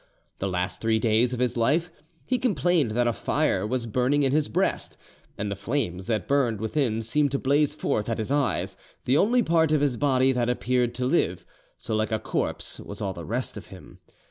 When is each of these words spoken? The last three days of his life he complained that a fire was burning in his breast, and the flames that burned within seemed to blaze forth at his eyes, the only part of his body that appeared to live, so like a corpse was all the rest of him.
The 0.39 0.47
last 0.47 0.81
three 0.81 0.97
days 0.97 1.31
of 1.31 1.37
his 1.39 1.55
life 1.55 1.91
he 2.25 2.39
complained 2.39 2.89
that 2.97 3.05
a 3.05 3.13
fire 3.13 3.67
was 3.67 3.85
burning 3.85 4.23
in 4.23 4.31
his 4.31 4.49
breast, 4.49 4.97
and 5.37 5.51
the 5.51 5.55
flames 5.55 6.07
that 6.07 6.27
burned 6.27 6.59
within 6.59 7.03
seemed 7.03 7.29
to 7.33 7.37
blaze 7.37 7.75
forth 7.75 8.09
at 8.09 8.17
his 8.17 8.31
eyes, 8.31 8.75
the 9.05 9.17
only 9.17 9.43
part 9.43 9.71
of 9.71 9.81
his 9.81 9.97
body 9.97 10.31
that 10.31 10.49
appeared 10.49 10.95
to 10.95 11.05
live, 11.05 11.45
so 11.77 11.95
like 11.95 12.11
a 12.11 12.17
corpse 12.17 12.79
was 12.79 12.99
all 12.99 13.13
the 13.13 13.23
rest 13.25 13.57
of 13.57 13.67
him. 13.67 13.99